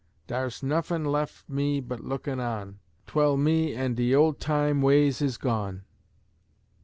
Dar's 0.25 0.63
nuffin 0.63 1.05
lef' 1.05 1.45
me 1.47 1.79
but 1.79 1.99
lookin' 2.03 2.39
on 2.39 2.79
Twel 3.05 3.37
me 3.37 3.75
an' 3.75 3.93
de 3.93 4.15
ol' 4.15 4.33
time 4.33 4.81
ways 4.81 5.21
is 5.21 5.37
gone. 5.37 5.83